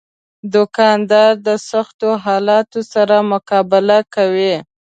[0.53, 4.55] دوکاندار د سختو حالاتو سره مقابله کوي.